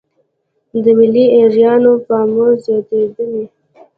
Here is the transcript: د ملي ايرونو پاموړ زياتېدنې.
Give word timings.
د 0.83 0.85
ملي 0.97 1.25
ايرونو 1.35 1.91
پاموړ 2.07 2.51
زياتېدنې. 2.65 3.43